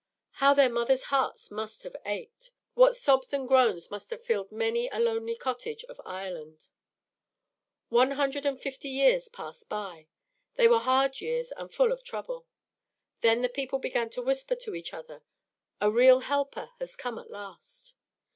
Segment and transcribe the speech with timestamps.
[0.41, 2.49] How their mothers' hearts must have ached!
[2.73, 6.69] What sobs and groans must have filled many a lonely cottage of Ireland!
[7.89, 10.07] One hundred and fifty years passed by.
[10.55, 12.47] They were hard years, and full of trouble.
[13.19, 15.21] Then the people began to whisper to each other,
[15.79, 17.93] "A real helper has come at last."